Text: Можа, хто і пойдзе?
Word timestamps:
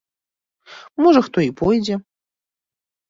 Можа, 1.07 1.21
хто 1.27 1.37
і 1.49 1.53
пойдзе? 1.63 1.95